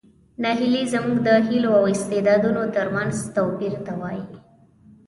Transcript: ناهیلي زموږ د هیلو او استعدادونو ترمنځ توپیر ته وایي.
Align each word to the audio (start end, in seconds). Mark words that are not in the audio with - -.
ناهیلي 0.43 0.83
زموږ 0.93 1.17
د 1.27 1.29
هیلو 1.47 1.71
او 1.79 1.83
استعدادونو 1.95 2.61
ترمنځ 2.75 3.13
توپیر 3.35 3.73
ته 3.85 3.93
وایي. 4.01 4.23